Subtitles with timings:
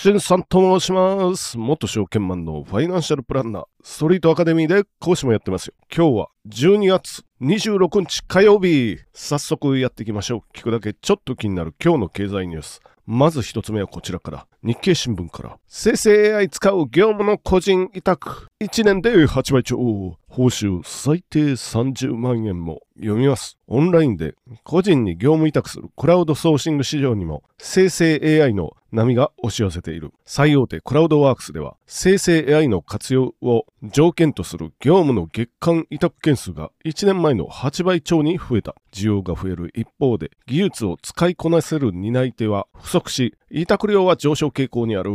[0.00, 1.58] しんさんと申します。
[1.58, 5.74] 元証券マンのファイナンシャルプランナー、ストリートアカデミーで講師もやってますよ。
[5.92, 8.96] 今日は12月26日火曜日。
[9.12, 10.56] 早速やっていきましょう。
[10.56, 12.80] 聞くだけちょっと気になる今日の経済ニュース。
[13.06, 14.46] まず一つ目はこちらから。
[14.62, 15.58] 日経新聞から。
[15.66, 18.46] 生成 AI 使う業務の個人委託。
[18.62, 20.16] 1年で8倍超。
[20.28, 22.80] 報酬最低30万円も。
[22.98, 23.58] 読みます。
[23.68, 30.12] オンラインで個人に業務委託するクラウドソーシング市場にも生成 AI の波が押し寄せている。
[30.24, 38.74] 最大手クラウドワークスでは生成 AI の活用を条件とする業務の月間委託件数が1年前の8倍超に増えた。
[38.90, 45.10] 需要が増える一方で技術を使いこなせる担い手は不足し、委託料は上昇傾向にある。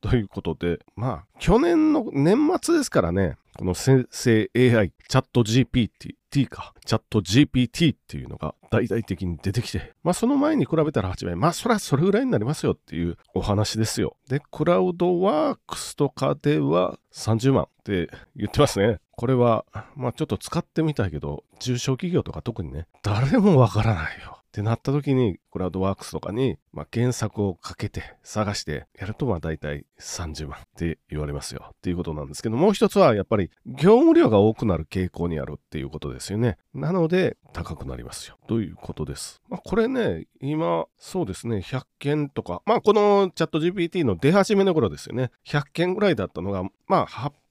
[0.00, 14.16] ということで、まあ、去年の年末ですからね、この先生 AI、チャット GPT か、チャット GPT っていうのが大々的に出てきて、まあその前に比べたら8倍、まあそれはそれぐらいになりますよっていうお話ですよ。
[14.28, 18.98] で、クラウドワークスとかでは30万って言ってますね。
[19.12, 24.35] これは、まあちょっと使ってみたいけど、中小企業とか特にね、誰もわからないよ。
[24.56, 31.72] ってなった時に、クラウドワークスとかに、まあ、検索をかけて探してやると、まあ大体30万って言われますよ。
[31.74, 36.56] っていうことなんですけど、もう一つはやっぱり業務量が多くなる傾向にあるっていうことですよね。
[36.72, 38.38] なので、高くなりますよ。
[38.48, 39.42] ということです。
[39.50, 45.32] まあ、これね、今、そうですね、100件とか、まあ、このチャット GPT の出始めの頃ですよね。
[45.46, 47.06] 100件ぐらいだったのが、まあ、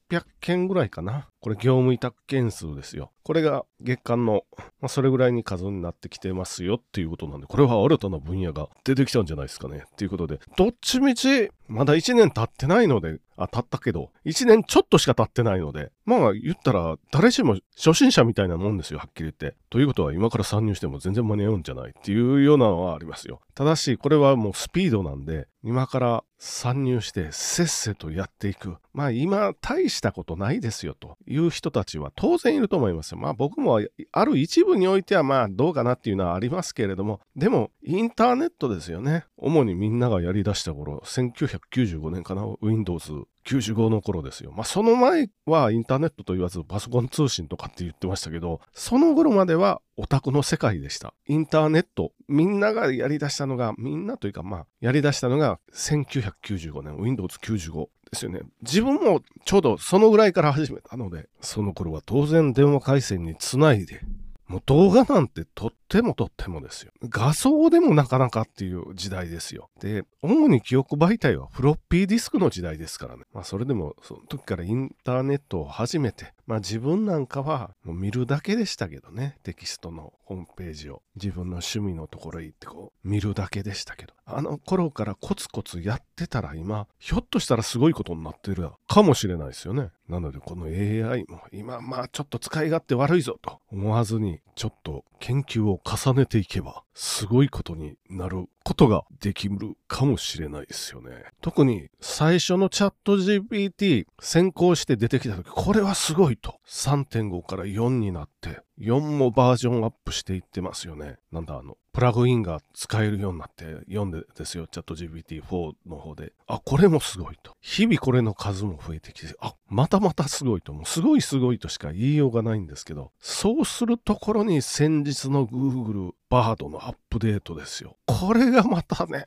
[0.10, 1.30] 800件ぐらいかな。
[1.40, 3.12] これ業務委託件数ですよ。
[3.22, 4.44] これが月間の、
[4.82, 9.84] まあ、それぐらいに数になってきてますよっていうことなんで、これは新たな分野が出てきたんじゃないですかね。
[9.86, 19.58] っていうことで、どっちみち、まだ1年経ってないので、あ、経ったけど、1年ちょっとしか経ってないので、まあ言ったら誰しも初心者みたいなもんですよ、はっきり言って。
[19.70, 23.42] ということは今から参入しても全然間に合うんじゃないっていうようなのはありますよ。
[23.56, 28.78] ただし、これはもうスピードなんで、今から参入してせっせとやっていく。
[28.94, 33.18] まあ今大したことないですよという人たちは当然いると思いますよ。
[33.18, 33.75] まあ僕も
[34.12, 39.26] ある一部においてはまあどうかなっていうのはありますけれども、でもインターネットですよね。
[39.38, 44.52] 主にみんながやり出した頃、1995年かな、Windows 95の頃ですよ。
[44.52, 51.14] まあその前はインターネットと言わずパソコン通信とかって言ってましたけど、その頃まではオタクの世界でした。
[51.28, 58.42] インターネット、みんながやり出したのが、みんなというかまあやり出したのが1995年、Windows 95ですよね。
[58.62, 64.02] 自分もちょうどそのぐらいから始めたので、その頃は当然電話回線につないで、
[64.48, 66.92] もう動画なんてとってもとってもですよ。
[67.04, 69.70] 画像でもなかなかっていう時代ですよ。
[69.80, 73.24] で、主に記憶媒体はフロッピーディスクの時代ですからね。
[73.34, 79.38] まあそれでもその時からインターネットを始めて、まあ自分なんかはもう見るだけでしたけどね。
[79.44, 84.14] テキストのホームページを自分の趣味のところへ行ってこう見るだけでしたけど。
[84.28, 89.90] あの頃からコツコツやってたら今、ひょっとしたらすごいことになってるかもしれないですよね。
[90.08, 101.26] なのでこの AI も今まあちょっと使い勝手悪いぞと思わずにちょっと研究を重ねていけばすごいことになることができるかもしれないですよね。
[101.42, 111.18] 特に最初のチャット GPT 先行して出てきた時これはすごいと3.5から4になって4もバージョンアップしていってますよね。
[111.32, 116.34] なんだあのプラグインが使えるようになって読んでですよ、チャット GPT4 の方で。
[116.46, 117.54] あ、これもすごいと。
[117.62, 120.74] 日々これの数も増えてきて、あ、またまたすごいと。
[120.74, 127.96] もうすごいすごいとしか言いようがないんですけど、そうするところに先日の Google バードのアップデートですよ。
[128.08, 129.24] これがまたね、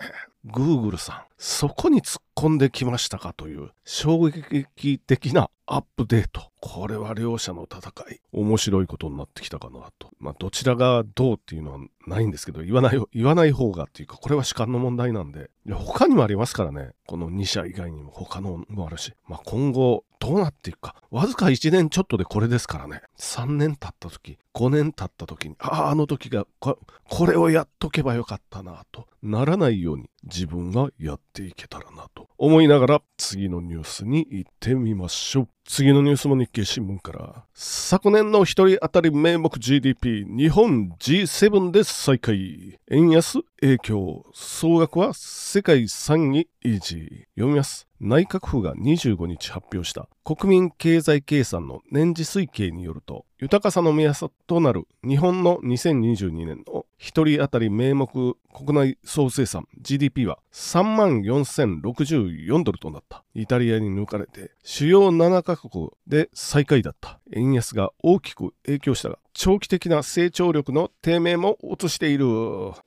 [0.46, 6.47] Google さん、そこに突っ込んできましたかという衝撃的なアップデート。
[6.60, 10.10] これは両者の戦い、面白いことになってきたかなと。
[10.18, 16.90] まあ、どちらがどうっていうのはないんですけど、言わない、言わない方がっていうか、これは主観の問題なんで、いや他にもありますからね。
[17.06, 19.12] この2社以外にも他のもあるし。
[19.26, 20.96] まあ、今後、どうなっていくか。
[21.10, 23.02] わずか1年ちょっとでこれですからね。
[23.18, 29.06] 3年経った時、5年経った時に、ああ、あの時がこ、これをやっとけばよかったなと。
[29.22, 35.48] ならないように自分がやっていけたらなと思いながら次のニュースに行ってみましょう。
[35.64, 37.44] 次のニュースも日経新聞から。
[37.54, 42.78] 昨年の一人当たり名目 GDP 日本 G7 で再開。
[42.90, 44.26] 円安影響。
[44.34, 47.26] 総額は世界3位維持。
[47.36, 47.88] 読みます。
[48.00, 58.08] 内閣府が25日発表した国民経済計算の年次推計によると、豊かさの目安となる日本の2022年の一人当たり名目
[58.52, 63.22] 国内総生産 GDP は3万4064ドルとなった。
[63.34, 67.20] イタリアに抜かれて主要7カ国で最下位だった。
[67.32, 72.24] 円安が大きく影響したが、長期的な成長力の低迷も映している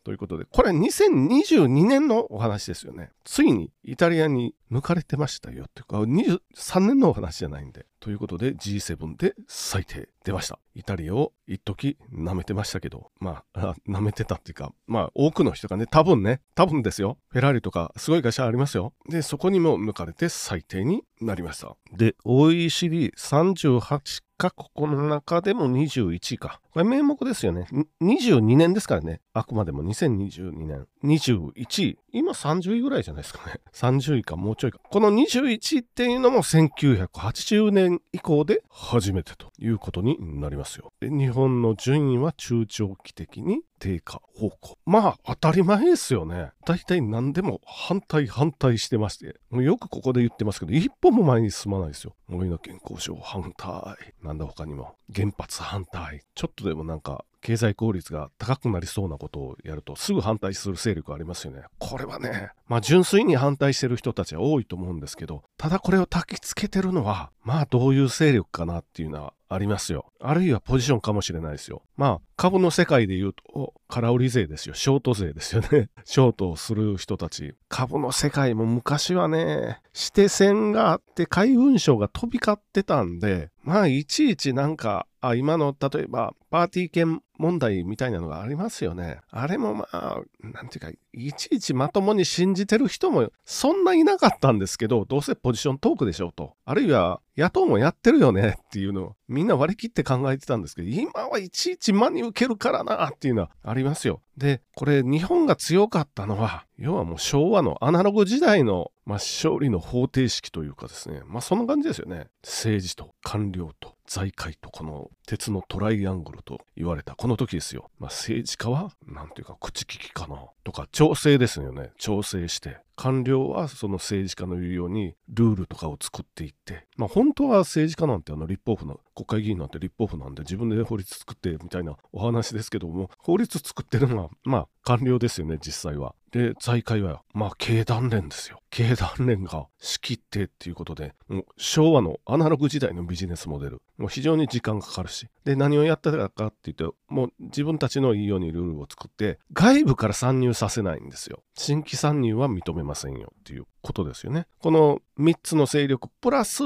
[0.04, 3.12] ということで、これ2022年のお話ですよね。
[3.24, 7.86] ついにイタリアに抜かれてましたよっていうか、23年のお話じゃないんで。
[8.02, 10.60] ということで G7 で最低出ました。
[10.76, 17.18] イタリアを一時舐めてましたけど、まあ、舐めてたっていうか、まあ多くの人がね、多分ね、多分ですよ。
[17.30, 18.94] フェラーリとかすごい会社ありますよ。
[19.10, 21.76] で、そこにも抜かれて最低になりました。
[21.96, 26.60] で、OECD38 カ国の中でも21位か。
[26.72, 27.68] これ名目ですよね。
[28.02, 29.22] 22年ですからね。
[29.34, 30.88] あくまでも2022年。
[31.04, 32.00] 21位。
[32.12, 33.60] 今30位ぐらいじゃないですかね。
[33.72, 34.80] 30位かもうちょいか。
[34.80, 40.92] この21位っていうのも1980年以降で初めてということになりますよ。
[41.02, 44.78] で日本の順位は中長期的に低下方向。
[44.86, 46.52] まあ当たり前ですよね。
[46.66, 49.40] 大体何でも反対反対してまして。
[49.50, 52.16] もうよくここで言ってますけど、一歩も前に進まないですよ。
[52.28, 53.98] 森の健康症反対。
[54.22, 54.96] なんだ他にも。
[55.14, 56.22] 原発反対。
[56.36, 61.64] ちょっとでもなんか経済効率が高くなりそうなことをやるとすぐ反対する勢力ありますよね。
[61.80, 70.06] これはね、まあ純粋に反対してる人たちは多いと思うんですけど、ただこれを焚きつけてるのは、まあどういう勢力かなっていうのはありますよ。
[70.22, 71.84] あるいはポジションかもしれないですよ。
[71.98, 74.74] まあ、株の世界で言うと、空売り税ですよ。
[74.74, 75.90] ショート税ですよね。
[76.06, 77.54] ショートをする人たち。
[77.68, 89.20] 株の世界も昔はね、指定線があって海運省が飛び交ってたんで、まあ、いちいちなんか、あ、今の、例えば、パーティー券問題みたいなのがありますよね。
[89.32, 96.54] あれもまあ、なんていうか、いちいちまともに信じてる人もそんないなかったんですけど、どうせポジショントークでしょうと。
[96.66, 104.22] あるいは、野党もやってるよねっていうのをみんな割り切って考えてたんですけど、今はいちいち真に受けるからなっていうのはありますよ。
[104.38, 112.28] で、これ日本が強かったのは、要はもう昭和のアナログ時代の、まあ、勝利の方程式というかですね、まあそんな感じですよね。
[112.44, 117.90] 政治と官僚と財界とこの鉄のトライアングルと言われたこの時ですよ。
[117.98, 120.36] まあ政治家は、なんていうか口利きかな
[120.66, 121.92] とか調整ですよね。
[121.98, 122.80] 調整して。
[122.98, 136.16] 官僚はその政治家の言うようにルールとかを作っていって、まあ本当は政治家なんてあの立法府の国会議員なんて立法府なんで自分で法律作ってみたいなお話ですけども、法律作ってるのはまあ官僚ですよね、実際は。
[136.32, 138.62] で、財界は、まあ、経団連ですよ。
[138.70, 141.14] 経団連が仕切ってっていうことで、
[141.58, 151.44] 昭和のアナログ時代のビジネスモデル、もう非常に時間かかるし、で、何をやったかって言って、もう自分たちのいいようにルールを作って、外部から参入させないんですよ。
[151.56, 154.48] 新規参入は認めませんよっていうことですよね。
[154.60, 156.64] この3つの勢力プラス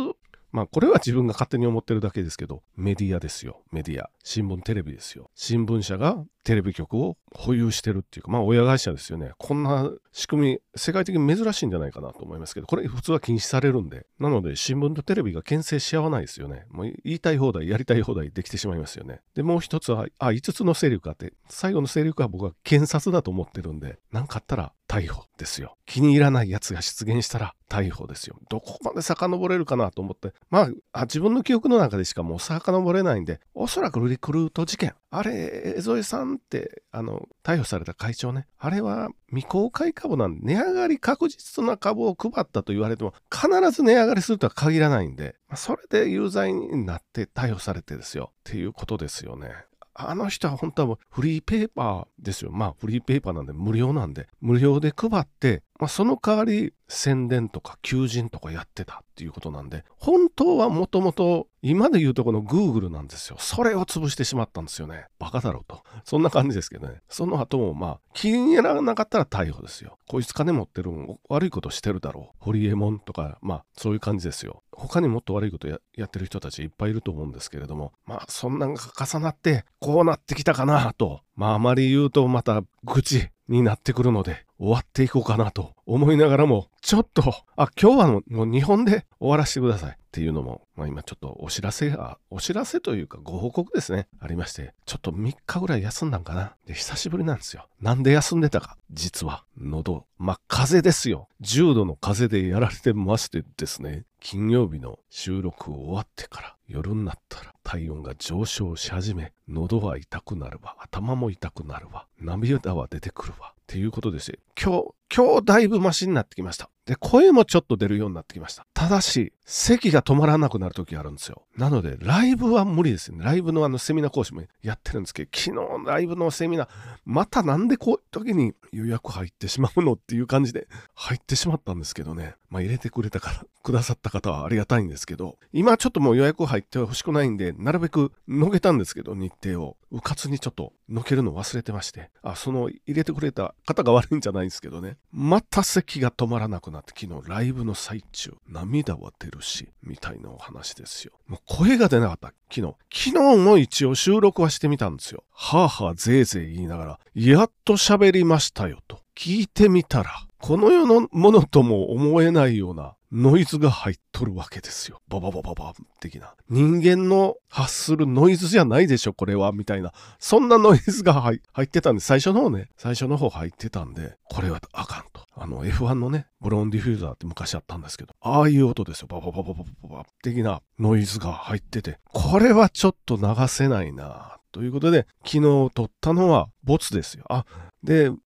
[0.56, 3.62] まあこれは自分が勝手に思ってるだけですけど、メディアですよ。
[3.74, 4.10] メディア。
[4.24, 5.30] 新聞テレビですよ。
[5.36, 9.32] 新聞社がテレビ局を保有してるっていうか、まあ親会社ですよね。
[9.38, 14.06] こんな仕組み、世界的に珍しいんじゃないかなと思いますけど、これ普通は禁止されるんで。
[14.18, 16.68] なので新聞とテレビが牽制し合わないですよね。
[16.70, 19.20] もう言いたい放題、やりたい放題できてしまいますよね。
[19.36, 25.76] で、もう一つは、あ、5つの勢力あって、最後の勢力は僕は検察だと思ってるんで、何かあったら逮捕ですよ。
[25.86, 28.38] 気に入らない奴が出現したら逮捕ですよ。
[28.50, 34.94] どこまで遡れるかなと思って、まあ、自分の記憶の中でしかもう遡れないんで、おそらくリクルート事件。
[35.12, 38.48] あれ、江添さんって、あの、逮捕された会長ね。
[38.58, 48.32] あれは未公開株なんで、値上がり確実な株を配ったと言われても、必ず値上がりするとは限らないんで、それで有罪になって逮捕されてですよ。
[48.32, 49.50] っていうことですよね。
[49.98, 52.52] あの人は本当はフリーペーパーですよ。
[52.52, 63.36] まあフリーペーパーなんで無料なんで、無料で配って、まあ、その代わり宣伝とか求人とかやってたっていうことなんで、本当はもともと今で言うとこの Google なんですよ。
[63.40, 65.08] それを潰してしまったんですよね。
[65.20, 65.82] バカだろうと。
[66.06, 67.02] そんな感じですけどね。
[67.10, 69.98] その後もまあ気に入らなかったら逮捕ですよ。
[70.08, 72.36] こいつ金持ってるん悪いことしてるだろう。
[72.40, 74.64] ホリエモンとか、まあそういう感じですよ。
[74.72, 81.22] 他にもっと悪いことやってる人たちいっぱいいると思うんですけれども、まあそんなんが重なってこうなってきたかなと。
[81.36, 85.75] まああまり言うとまた愚痴になってくるので、終わっていこうかなと。
[85.86, 87.22] 思いながらも、ちょっと、
[87.56, 96.56] あ、今日はもう日本で終わらせてくださいっていうのも、まあ今ちょっとお知らせが、お知らせというかご報告ですね、ありまして、ちょっと3日ぐらい休んだんかな。
[96.66, 97.68] で、久しぶりなんですよ。
[97.82, 98.78] なんで休んでたか。
[98.92, 101.28] 実は、喉、まあ風邪ですよ。
[101.40, 116.70] 重度の風邪でやられてましてですね、金曜日の収録終わってから夜になったら体温が上昇し始め、喉は痛くなるわ、頭も痛くなるわ、涙は出てくるわ、っていうことです今日、今日だいぶマシになってきました。
[116.86, 118.66] で、声もちょっと出るようになってきました。
[118.74, 121.44] ただし、咳が止まらなくなる時があるんですよ。
[121.58, 123.24] なので、ライブは無理ですね。
[123.24, 126.70] ライブのあのセミナー講師もやってるんですけど、昨日ライブのセミナー、
[127.06, 132.36] またなんでこういう時に予約入ってしまうのっていう感じで入ってしまったんですけどね。
[132.50, 139.76] まあ入れてくれたから、くださった方はありがたいんですけど、今ちょっともう予約入ってほしくないんで、なるべくのけたんですけど、日程を。
[139.92, 144.98] うかつにちょっとのけるの忘れてまして、あ、その入れてくれた方が悪いんじゃないんですけどね。
[145.12, 151.14] また咳が止まらなくななって、昨日ライブの最中、涙は出るし、みたいなお話ですよ。
[151.28, 152.34] もう声が出なかった。
[152.54, 152.76] 昨日。
[153.12, 155.24] 昨日も一応収録はしてみたんですよ。
[155.32, 159.00] はあはあぜいぜい言いながら、やっと喋りましたよと。
[159.16, 165.02] 聞いてみたら、この世のものとも思えないようなノイズが入っとるわけですよ。
[165.08, 166.36] バババババ的な。
[166.50, 169.94] 人間の発するノイズじゃないでしょ、これは、みたいな。
[170.20, 175.15] そんなノイズが入ってたんで、最初の方ね、最初の方入ってたんで、これはあかん。
[175.38, 179.08] あの F1 のね、ブローンディフューザーって昔あったんですけど、ああいう音ですよ。
[179.08, 185.42] バババババババ的なノイズが入ってて、これはちょっと流せないなということで、昨日
[185.74, 187.26] 撮ったのはボツですよ。
[187.30, 187.46] あ、
[187.86, 188.18] で、3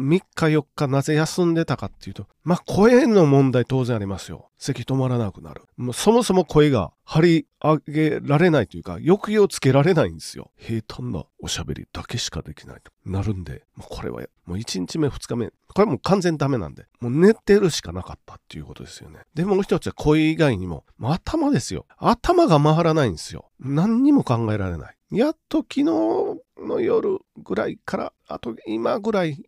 [0.00, 4.48] 日4日なぜ休んでたかっていうと、まあ声の問題当然ありますよ。
[4.58, 5.62] 咳止まらなくなる。
[5.76, 10.52] もうそもそも声が張り上げられないというか、抑揚つけられないんですよ。
[10.56, 19.20] 平坦なおしゃべりだけしかできないとなるんで、もうこれはもう1日目2日目、これもう完全ダメなんで、もう寝てるしかなかったっていうことですよね。
[19.34, 21.86] で、もう一つは声以外にも、もう頭ですよ。
[21.98, 23.50] 頭が回らないんですよ。
[23.58, 24.96] 何にも考えられない。
[25.10, 29.42] やっと昨日の夜ぐらいから、あと今ぐらい、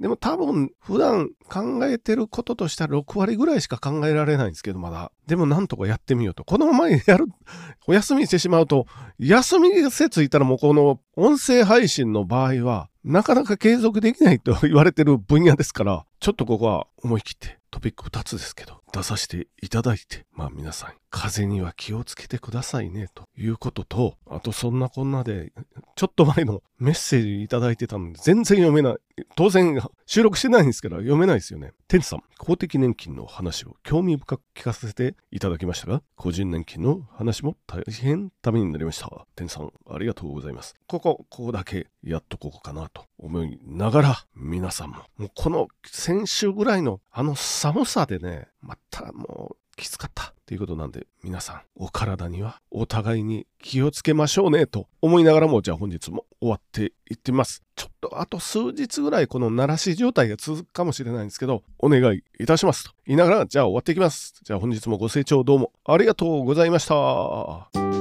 [0.00, 5.12] でも多分普段考えてることとしたら6割ぐらいしか考えられないんですけど、まだ。
[5.26, 6.44] でもなんとかやってみようと。
[6.44, 7.26] このままやる、
[7.86, 8.86] お休みしてしまうと、
[9.18, 25.52] 休みがせついたらもうこの音声配信の場合は、なかなか継続できないと言われてる分野ですから、ちょっとここは思い切ってトピック2つですけど、出させていただいて、まあ皆さん、風邪には気をつけてくださいね、ということと、あとそんなこんなで、
[25.94, 28.96] ちょっと前のメッセージいただいてたので、全然読めない。
[29.36, 31.72] 当然、収録してないんですけど、読めないですよね。
[31.86, 39.26] 天さん、公的年金の話を興味深く聞かせていただきましたが、個人年金の話も大変ためになりました。
[39.36, 40.74] 天さん、ありがとうございます。
[40.86, 57.62] ここ、ここだけやっとこうかなと思いながら、皆さんも、もうこの先週ぐらいのあの寒さでね、またもうきつかったっていうことなんで、皆さん、お体にはお互いに気をつけましょうねと思いながらも、じゃあ本日も終わっていってみます。
[57.74, 64.34] ちょっとあと数日ぐらいこの鳴らし状態が続くかもしれないんですけど、お願いいたしますと言いながら、じゃあ終わっていきます。
[64.42, 67.91] じゃあ本日もご清聴どうもありがとうございました。